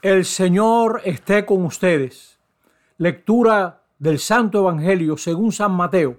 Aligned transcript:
El 0.00 0.26
Señor 0.26 1.00
esté 1.04 1.44
con 1.44 1.64
ustedes. 1.64 2.38
Lectura 2.98 3.82
del 3.98 4.20
Santo 4.20 4.60
Evangelio 4.60 5.16
según 5.16 5.50
San 5.50 5.72
Mateo. 5.72 6.18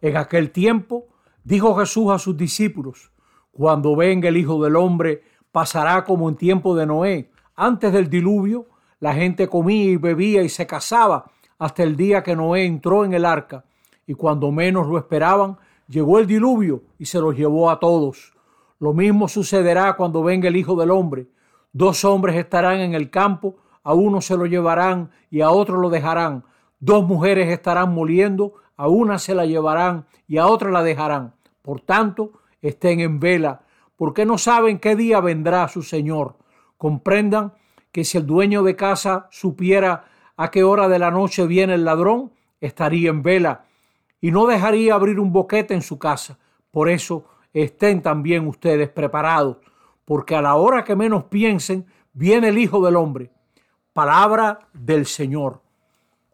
En 0.00 0.16
aquel 0.16 0.52
tiempo 0.52 1.08
dijo 1.42 1.74
Jesús 1.74 2.12
a 2.12 2.20
sus 2.20 2.36
discípulos, 2.36 3.10
cuando 3.50 3.96
venga 3.96 4.28
el 4.28 4.36
Hijo 4.36 4.62
del 4.62 4.76
Hombre, 4.76 5.24
pasará 5.50 6.04
como 6.04 6.28
en 6.28 6.36
tiempo 6.36 6.76
de 6.76 6.86
Noé. 6.86 7.32
Antes 7.56 7.92
del 7.92 8.08
diluvio, 8.08 8.66
la 9.00 9.12
gente 9.12 9.48
comía 9.48 9.90
y 9.90 9.96
bebía 9.96 10.44
y 10.44 10.48
se 10.48 10.64
casaba 10.64 11.32
hasta 11.58 11.82
el 11.82 11.96
día 11.96 12.22
que 12.22 12.36
Noé 12.36 12.64
entró 12.64 13.04
en 13.04 13.12
el 13.12 13.24
arca. 13.24 13.64
Y 14.06 14.14
cuando 14.14 14.52
menos 14.52 14.86
lo 14.86 14.98
esperaban, 14.98 15.58
llegó 15.88 16.20
el 16.20 16.28
diluvio 16.28 16.84
y 17.00 17.06
se 17.06 17.18
los 17.18 17.36
llevó 17.36 17.70
a 17.70 17.80
todos. 17.80 18.34
Lo 18.78 18.92
mismo 18.92 19.26
sucederá 19.26 19.96
cuando 19.96 20.22
venga 20.22 20.46
el 20.46 20.54
Hijo 20.54 20.76
del 20.76 20.92
Hombre. 20.92 21.26
Dos 21.74 22.04
hombres 22.04 22.36
estarán 22.36 22.78
en 22.78 22.94
el 22.94 23.10
campo, 23.10 23.56
a 23.82 23.94
uno 23.94 24.20
se 24.20 24.36
lo 24.36 24.46
llevarán 24.46 25.10
y 25.28 25.40
a 25.40 25.50
otro 25.50 25.78
lo 25.78 25.90
dejarán. 25.90 26.44
Dos 26.78 27.04
mujeres 27.04 27.48
estarán 27.48 27.92
moliendo, 27.92 28.54
a 28.76 28.86
una 28.86 29.18
se 29.18 29.34
la 29.34 29.44
llevarán 29.44 30.06
y 30.28 30.38
a 30.38 30.46
otra 30.46 30.70
la 30.70 30.84
dejarán. 30.84 31.34
Por 31.62 31.80
tanto, 31.80 32.30
estén 32.62 33.00
en 33.00 33.18
vela, 33.18 33.62
porque 33.96 34.24
no 34.24 34.38
saben 34.38 34.78
qué 34.78 34.94
día 34.94 35.18
vendrá 35.18 35.66
su 35.66 35.82
Señor. 35.82 36.36
Comprendan 36.78 37.54
que 37.90 38.04
si 38.04 38.18
el 38.18 38.26
dueño 38.26 38.62
de 38.62 38.76
casa 38.76 39.26
supiera 39.32 40.04
a 40.36 40.52
qué 40.52 40.62
hora 40.62 40.86
de 40.86 41.00
la 41.00 41.10
noche 41.10 41.44
viene 41.44 41.74
el 41.74 41.84
ladrón, 41.84 42.30
estaría 42.60 43.10
en 43.10 43.24
vela 43.24 43.64
y 44.20 44.30
no 44.30 44.46
dejaría 44.46 44.94
abrir 44.94 45.18
un 45.18 45.32
boquete 45.32 45.74
en 45.74 45.82
su 45.82 45.98
casa. 45.98 46.38
Por 46.70 46.88
eso 46.88 47.24
estén 47.52 48.00
también 48.00 48.46
ustedes 48.46 48.90
preparados 48.90 49.56
porque 50.04 50.36
a 50.36 50.42
la 50.42 50.54
hora 50.56 50.84
que 50.84 50.96
menos 50.96 51.24
piensen, 51.24 51.86
viene 52.12 52.48
el 52.48 52.58
Hijo 52.58 52.84
del 52.84 52.96
Hombre. 52.96 53.30
Palabra 53.92 54.68
del 54.72 55.06
Señor. 55.06 55.62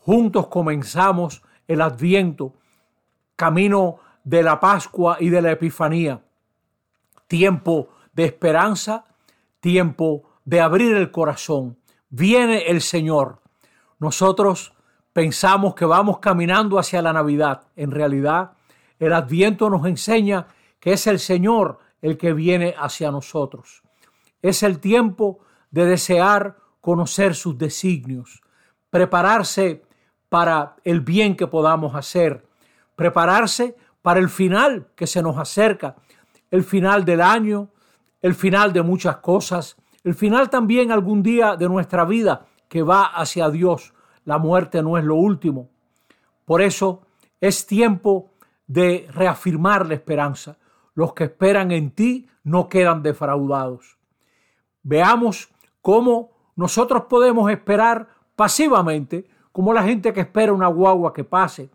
Juntos 0.00 0.48
comenzamos 0.48 1.42
el 1.66 1.80
adviento, 1.80 2.54
camino 3.36 3.98
de 4.22 4.42
la 4.42 4.60
Pascua 4.60 5.16
y 5.20 5.30
de 5.30 5.40
la 5.40 5.52
Epifanía. 5.52 6.22
Tiempo 7.26 7.88
de 8.12 8.24
esperanza, 8.24 9.06
tiempo 9.60 10.24
de 10.44 10.60
abrir 10.60 10.94
el 10.94 11.10
corazón. 11.10 11.78
Viene 12.10 12.66
el 12.66 12.80
Señor. 12.80 13.40
Nosotros 13.98 14.74
pensamos 15.12 15.74
que 15.74 15.84
vamos 15.84 16.18
caminando 16.18 16.78
hacia 16.78 17.00
la 17.00 17.12
Navidad. 17.12 17.62
En 17.76 17.90
realidad, 17.90 18.52
el 18.98 19.12
adviento 19.12 19.70
nos 19.70 19.86
enseña 19.86 20.48
que 20.80 20.92
es 20.92 21.06
el 21.06 21.18
Señor 21.18 21.78
el 22.04 22.18
que 22.18 22.34
viene 22.34 22.74
hacia 22.78 23.10
nosotros. 23.10 23.82
Es 24.42 24.62
el 24.62 24.78
tiempo 24.78 25.38
de 25.70 25.86
desear 25.86 26.58
conocer 26.82 27.34
sus 27.34 27.56
designios, 27.56 28.42
prepararse 28.90 29.84
para 30.28 30.76
el 30.84 31.00
bien 31.00 31.34
que 31.34 31.46
podamos 31.46 31.94
hacer, 31.94 32.46
prepararse 32.94 33.74
para 34.02 34.20
el 34.20 34.28
final 34.28 34.88
que 34.94 35.06
se 35.06 35.22
nos 35.22 35.38
acerca, 35.38 35.96
el 36.50 36.62
final 36.62 37.06
del 37.06 37.22
año, 37.22 37.70
el 38.20 38.34
final 38.34 38.74
de 38.74 38.82
muchas 38.82 39.16
cosas, 39.16 39.74
el 40.04 40.14
final 40.14 40.50
también 40.50 40.92
algún 40.92 41.22
día 41.22 41.56
de 41.56 41.70
nuestra 41.70 42.04
vida 42.04 42.44
que 42.68 42.82
va 42.82 43.04
hacia 43.04 43.48
Dios. 43.48 43.94
La 44.26 44.36
muerte 44.36 44.82
no 44.82 44.98
es 44.98 45.04
lo 45.04 45.14
último. 45.14 45.70
Por 46.44 46.60
eso 46.60 47.06
es 47.40 47.66
tiempo 47.66 48.34
de 48.66 49.08
reafirmar 49.10 49.86
la 49.86 49.94
esperanza, 49.94 50.58
los 50.94 51.12
que 51.12 51.24
esperan 51.24 51.70
en 51.72 51.90
ti 51.90 52.28
no 52.42 52.68
quedan 52.68 53.02
defraudados. 53.02 53.98
Veamos 54.82 55.48
cómo 55.80 56.30
nosotros 56.56 57.04
podemos 57.08 57.50
esperar 57.50 58.08
pasivamente, 58.36 59.26
como 59.52 59.72
la 59.72 59.82
gente 59.82 60.12
que 60.12 60.20
espera 60.20 60.52
una 60.52 60.68
guagua 60.68 61.12
que 61.12 61.24
pase, 61.24 61.70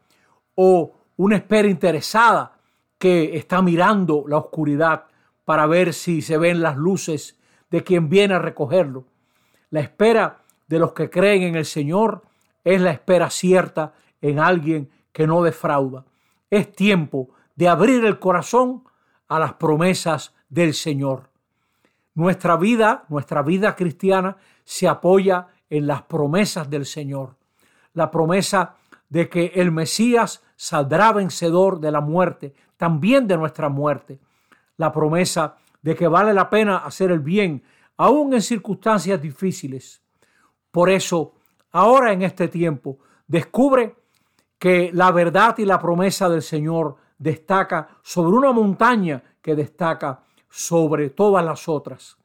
o 0.56 0.94
una 1.18 1.38
espera 1.38 1.68
interesada 1.68 2.58
que 2.98 3.38
está 3.38 3.62
mirando 3.62 4.26
la 4.28 4.38
oscuridad 4.38 5.06
para 5.46 5.66
ver 5.66 5.94
si 5.94 6.22
se 6.22 6.38
ven 6.38 6.62
las 6.62 6.78
luces 6.78 7.40
de 7.72 7.84
quien 7.84 8.10
viene 8.10 8.36
a 8.36 8.40
recogerlo. 8.40 9.06
La 9.70 9.80
espera 9.80 10.42
de 10.68 10.80
los 10.80 10.94
que 10.94 11.10
creen 11.10 11.44
en 11.44 11.56
el 11.56 11.66
Señor 11.66 12.24
es 12.64 12.82
la 12.82 12.92
espera 12.92 13.30
cierta 13.30 13.94
en 14.22 14.40
alguien 14.40 14.90
que 15.12 15.28
no 15.28 15.42
defrauda. 15.42 16.06
Es 16.50 16.72
tiempo 16.72 17.30
de 17.56 17.68
abrir 17.68 18.06
el 18.06 18.20
corazón 18.20 18.84
a 19.30 19.40
las 19.40 19.54
promesas 19.54 20.34
del 20.50 20.74
Señor. 20.74 21.30
Nuestra 22.16 22.58
vida, 22.58 23.06
nuestra 23.08 23.42
vida 23.44 23.76
cristiana 23.76 24.36
se 24.64 24.88
apoya 24.88 25.48
en 25.70 25.88
las 25.88 26.02
promesas 26.02 26.70
del 26.70 26.86
Señor. 26.86 27.38
La 27.94 28.12
promesa 28.12 28.76
de 29.08 29.30
que 29.30 29.54
el 29.56 29.72
Mesías 29.72 30.44
saldrá 30.56 31.14
vencedor 31.14 31.80
de 31.80 31.92
la 31.92 32.02
muerte, 32.02 32.54
también 32.76 33.28
de 33.28 33.38
nuestra 33.38 33.70
muerte. 33.70 34.20
La 34.78 34.92
promesa 34.92 35.58
de 35.82 35.96
que 35.96 36.08
vale 36.08 36.34
la 36.34 36.50
pena 36.50 36.78
hacer 36.78 37.12
el 37.12 37.20
bien, 37.20 37.64
aún 37.98 38.34
en 38.34 38.42
circunstancias 38.42 39.22
difíciles. 39.22 40.02
Por 40.72 40.90
eso, 40.90 41.36
ahora 41.72 42.12
en 42.12 42.24
este 42.24 42.48
tiempo, 42.48 43.00
descubre 43.28 43.96
que 44.58 44.92
la 44.94 45.12
verdad 45.12 45.58
y 45.58 45.66
la 45.66 45.80
promesa 45.80 46.28
del 46.30 46.42
Señor 46.42 46.98
destaca 47.20 48.00
sobre 48.02 48.36
una 48.36 48.52
montaña 48.52 49.22
que 49.42 49.56
destaca 49.56 50.24
sobre 50.50 51.12
todas 51.12 51.46
las 51.46 51.70
otras. 51.70 52.18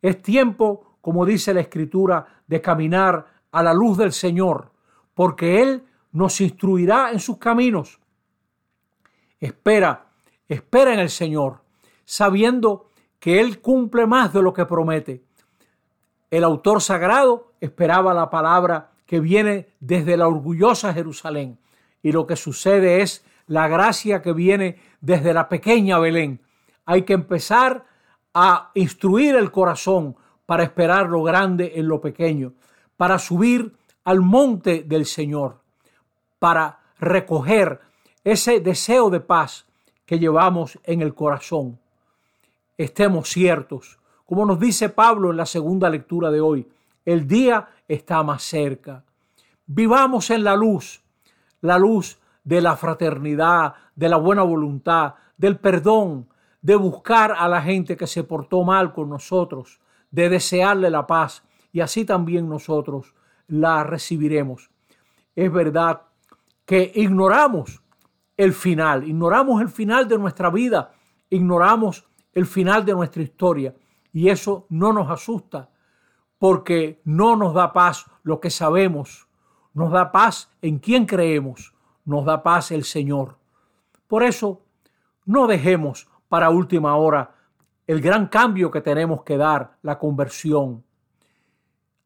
Es 0.00 0.22
tiempo, 0.22 0.96
como 1.02 1.26
dice 1.26 1.52
la 1.52 1.60
Escritura, 1.60 2.42
de 2.46 2.62
caminar 2.62 3.26
a 3.50 3.62
la 3.62 3.74
luz 3.74 3.98
del 3.98 4.12
Señor, 4.12 4.70
porque 5.12 5.60
Él 5.60 5.84
nos 6.12 6.40
instruirá 6.40 7.10
en 7.10 7.20
sus 7.20 7.36
caminos. 7.38 8.00
Espera, 9.40 10.06
espera 10.48 10.94
en 10.94 11.00
el 11.00 11.10
Señor, 11.10 11.60
sabiendo 12.04 12.90
que 13.18 13.40
Él 13.40 13.60
cumple 13.60 14.06
más 14.06 14.32
de 14.32 14.42
lo 14.42 14.52
que 14.52 14.64
promete. 14.64 15.24
El 16.30 16.44
autor 16.44 16.80
sagrado 16.80 17.52
esperaba 17.60 18.14
la 18.14 18.30
palabra 18.30 18.92
que 19.06 19.20
viene 19.20 19.68
desde 19.80 20.16
la 20.16 20.28
orgullosa 20.28 20.92
Jerusalén. 20.92 21.58
Y 22.02 22.12
lo 22.12 22.26
que 22.26 22.36
sucede 22.36 23.02
es 23.02 23.24
la 23.48 23.66
gracia 23.68 24.22
que 24.22 24.32
viene 24.32 24.76
desde 25.00 25.34
la 25.34 25.48
pequeña 25.48 25.98
Belén. 25.98 26.40
Hay 26.86 27.02
que 27.02 27.14
empezar 27.14 27.84
a 28.32 28.70
instruir 28.74 29.34
el 29.34 29.50
corazón 29.50 30.16
para 30.46 30.62
esperar 30.62 31.08
lo 31.08 31.22
grande 31.22 31.72
en 31.74 31.88
lo 31.88 32.00
pequeño, 32.00 32.54
para 32.96 33.18
subir 33.18 33.74
al 34.04 34.20
monte 34.20 34.84
del 34.84 35.04
Señor, 35.04 35.60
para 36.38 36.78
recoger 36.98 37.80
ese 38.24 38.60
deseo 38.60 39.10
de 39.10 39.20
paz 39.20 39.66
que 40.06 40.18
llevamos 40.18 40.78
en 40.84 41.02
el 41.02 41.14
corazón. 41.14 41.78
Estemos 42.76 43.28
ciertos, 43.28 43.98
como 44.24 44.44
nos 44.44 44.60
dice 44.60 44.88
Pablo 44.88 45.30
en 45.30 45.36
la 45.36 45.46
segunda 45.46 45.90
lectura 45.90 46.30
de 46.30 46.40
hoy, 46.40 46.68
el 47.04 47.26
día 47.26 47.68
está 47.88 48.22
más 48.22 48.42
cerca. 48.42 49.04
Vivamos 49.66 50.30
en 50.30 50.44
la 50.44 50.54
luz, 50.54 51.02
la 51.62 51.78
luz 51.78 52.18
de 52.48 52.62
la 52.62 52.76
fraternidad, 52.76 53.74
de 53.94 54.08
la 54.08 54.16
buena 54.16 54.42
voluntad, 54.42 55.16
del 55.36 55.58
perdón, 55.58 56.30
de 56.62 56.76
buscar 56.76 57.34
a 57.36 57.46
la 57.46 57.60
gente 57.60 57.94
que 57.94 58.06
se 58.06 58.24
portó 58.24 58.64
mal 58.64 58.94
con 58.94 59.10
nosotros, 59.10 59.82
de 60.10 60.30
desearle 60.30 60.88
la 60.88 61.06
paz 61.06 61.42
y 61.72 61.80
así 61.80 62.06
también 62.06 62.48
nosotros 62.48 63.14
la 63.48 63.84
recibiremos. 63.84 64.70
Es 65.36 65.52
verdad 65.52 66.00
que 66.64 66.90
ignoramos 66.94 67.82
el 68.34 68.54
final, 68.54 69.06
ignoramos 69.06 69.60
el 69.60 69.68
final 69.68 70.08
de 70.08 70.16
nuestra 70.16 70.48
vida, 70.48 70.92
ignoramos 71.28 72.08
el 72.32 72.46
final 72.46 72.82
de 72.82 72.94
nuestra 72.94 73.22
historia 73.22 73.74
y 74.10 74.30
eso 74.30 74.64
no 74.70 74.94
nos 74.94 75.10
asusta 75.10 75.68
porque 76.38 77.02
no 77.04 77.36
nos 77.36 77.52
da 77.52 77.74
paz 77.74 78.06
lo 78.22 78.40
que 78.40 78.48
sabemos, 78.48 79.28
nos 79.74 79.92
da 79.92 80.10
paz 80.10 80.50
en 80.62 80.78
quien 80.78 81.04
creemos 81.04 81.74
nos 82.08 82.24
da 82.24 82.42
paz 82.42 82.70
el 82.70 82.84
Señor. 82.84 83.36
Por 84.06 84.22
eso, 84.22 84.62
no 85.26 85.46
dejemos 85.46 86.08
para 86.28 86.48
última 86.48 86.96
hora 86.96 87.34
el 87.86 88.00
gran 88.00 88.28
cambio 88.28 88.70
que 88.70 88.80
tenemos 88.80 89.22
que 89.24 89.36
dar, 89.36 89.76
la 89.82 89.98
conversión. 89.98 90.84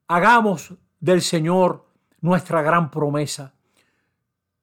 Hagamos 0.08 0.74
del 0.98 1.22
Señor 1.22 1.86
nuestra 2.20 2.62
gran 2.62 2.90
promesa. 2.90 3.54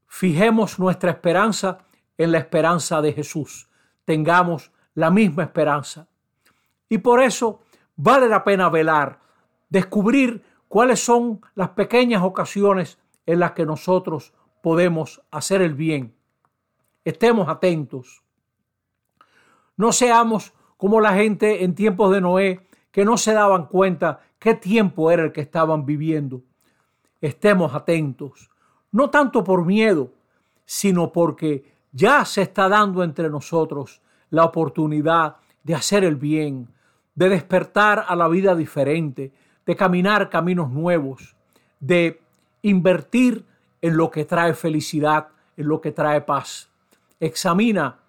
Fijemos 0.07 0.77
nuestra 0.77 1.11
esperanza 1.11 1.79
en 2.17 2.33
la 2.33 2.39
esperanza 2.39 3.01
de 3.01 3.13
Jesús. 3.13 3.69
Tengamos 4.03 4.73
la 4.93 5.09
misma 5.09 5.43
esperanza. 5.43 6.09
Y 6.89 6.97
por 6.97 7.23
eso 7.23 7.61
vale 7.95 8.27
la 8.27 8.43
pena 8.43 8.69
velar, 8.69 9.19
descubrir 9.69 10.43
cuáles 10.67 10.99
son 10.99 11.39
las 11.55 11.69
pequeñas 11.69 12.23
ocasiones 12.23 12.99
en 13.25 13.39
las 13.39 13.53
que 13.53 13.65
nosotros 13.65 14.33
podemos 14.61 15.21
hacer 15.31 15.61
el 15.61 15.73
bien. 15.73 16.15
Estemos 17.05 17.47
atentos. 17.49 18.23
No 19.77 19.91
seamos 19.91 20.53
como 20.77 21.01
la 21.01 21.13
gente 21.13 21.63
en 21.63 21.75
tiempos 21.75 22.11
de 22.11 22.21
Noé 22.21 22.67
que 22.91 23.05
no 23.05 23.17
se 23.17 23.33
daban 23.33 23.67
cuenta 23.67 24.21
qué 24.39 24.53
tiempo 24.53 25.11
era 25.11 25.23
el 25.23 25.31
que 25.31 25.41
estaban 25.41 25.85
viviendo. 25.85 26.41
Estemos 27.21 27.73
atentos, 27.75 28.49
no 28.91 29.09
tanto 29.09 29.43
por 29.43 29.65
miedo, 29.65 30.11
sino 30.65 31.11
porque 31.11 31.73
ya 31.91 32.23
se 32.25 32.41
está 32.41 32.69
dando 32.69 33.03
entre 33.03 33.29
nosotros 33.29 34.01
la 34.29 34.45
oportunidad 34.45 35.37
de 35.63 35.75
hacer 35.75 36.03
el 36.03 36.15
bien, 36.15 36.69
de 37.15 37.29
despertar 37.29 38.05
a 38.07 38.15
la 38.15 38.27
vida 38.27 38.55
diferente, 38.55 39.33
de 39.65 39.75
caminar 39.75 40.29
caminos 40.29 40.71
nuevos, 40.71 41.35
de 41.79 42.21
invertir 42.61 43.45
en 43.81 43.97
lo 43.97 44.11
que 44.11 44.25
trae 44.25 44.53
felicidad, 44.53 45.29
en 45.57 45.67
lo 45.67 45.81
que 45.81 45.91
trae 45.91 46.21
paz. 46.21 46.69
Examina, 47.19 47.99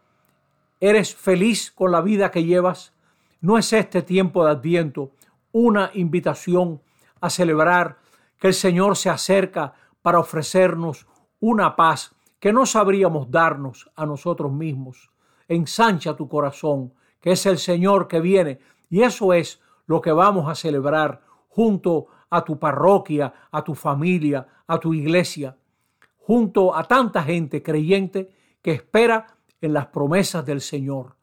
¿eres 0.80 1.14
feliz 1.14 1.70
con 1.70 1.92
la 1.92 2.00
vida 2.00 2.30
que 2.30 2.44
llevas? 2.44 2.92
¿No 3.40 3.58
es 3.58 3.72
este 3.72 4.02
tiempo 4.02 4.44
de 4.44 4.52
adviento 4.52 5.12
una 5.52 5.90
invitación 5.94 6.80
a 7.20 7.30
celebrar 7.30 7.98
que 8.38 8.48
el 8.48 8.54
Señor 8.54 8.96
se 8.96 9.10
acerca 9.10 9.74
para 10.02 10.18
ofrecernos 10.18 11.06
una 11.40 11.76
paz 11.76 12.14
que 12.38 12.52
no 12.52 12.66
sabríamos 12.66 13.30
darnos 13.30 13.90
a 13.96 14.06
nosotros 14.06 14.52
mismos? 14.52 15.10
Ensancha 15.48 16.16
tu 16.16 16.28
corazón, 16.28 16.92
que 17.20 17.32
es 17.32 17.44
el 17.46 17.58
Señor 17.58 18.08
que 18.08 18.20
viene, 18.20 18.60
y 18.88 19.02
eso 19.02 19.32
es 19.32 19.60
lo 19.86 20.00
que 20.00 20.12
vamos 20.12 20.48
a 20.48 20.54
celebrar 20.54 21.22
junto 21.48 22.06
a 22.30 22.44
tu 22.44 22.58
parroquia, 22.58 23.32
a 23.50 23.62
tu 23.62 23.74
familia, 23.74 24.46
a 24.66 24.78
tu 24.78 24.94
iglesia, 24.94 25.56
junto 26.20 26.76
a 26.76 26.84
tanta 26.84 27.22
gente 27.22 27.62
creyente 27.62 28.30
que 28.62 28.72
espera 28.72 29.26
en 29.60 29.72
las 29.72 29.86
promesas 29.86 30.44
del 30.46 30.60
Señor. 30.60 31.16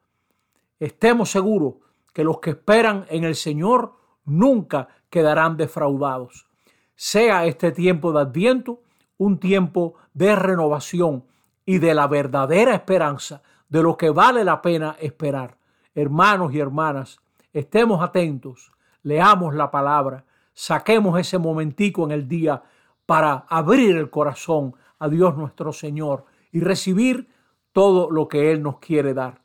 Estemos 0.80 1.32
seguros 1.32 1.76
que 2.14 2.24
los 2.24 2.40
que 2.40 2.52
esperan 2.52 3.06
en 3.10 3.24
el 3.24 3.36
Señor 3.36 3.94
nunca 4.26 4.90
quedarán 5.10 5.58
defraudados. 5.58 6.48
Sea 6.96 7.46
este 7.46 7.72
tiempo 7.72 8.12
de 8.12 8.22
adviento 8.22 8.82
un 9.18 9.40
tiempo 9.40 9.96
de 10.14 10.36
renovación 10.36 11.26
y 11.66 11.80
de 11.80 11.94
la 11.94 12.08
verdadera 12.08 12.74
esperanza, 12.74 13.42
de 13.68 13.84
lo 13.84 13.98
que 13.98 14.10
vale 14.10 14.44
la 14.44 14.62
pena 14.62 14.96
esperar. 15.00 15.58
Hermanos 15.94 16.54
y 16.54 16.60
hermanas, 16.60 17.20
estemos 17.52 18.02
atentos, 18.02 18.72
leamos 19.04 19.56
la 19.56 19.72
palabra, 19.72 20.26
saquemos 20.54 21.20
ese 21.20 21.38
momentico 21.38 22.06
en 22.06 22.12
el 22.12 22.28
día 22.28 22.64
para 23.06 23.46
abrir 23.50 23.98
el 23.98 24.10
corazón 24.10 24.76
a 25.00 25.10
Dios 25.10 25.38
nuestro 25.38 25.72
Señor 25.74 26.26
y 26.52 26.60
recibir 26.60 27.28
todo 27.72 28.10
lo 28.10 28.28
que 28.28 28.52
Él 28.52 28.64
nos 28.64 28.80
quiere 28.80 29.14
dar. 29.14 29.42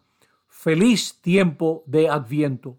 Feliz 0.49 1.21
tiempo 1.21 1.83
de 1.87 2.09
adviento. 2.09 2.77